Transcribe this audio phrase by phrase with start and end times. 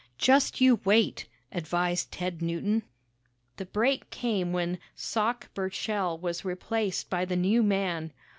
[0.17, 2.81] "Just you wait," advised Ted Newton.
[3.57, 8.11] The break came when "Sock" Burchell was replaced by the new man.